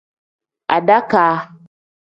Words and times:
Adakaa. 0.75 1.37